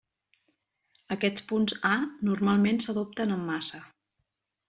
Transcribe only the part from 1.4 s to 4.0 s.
punts “A” normalment s'adopten en massa.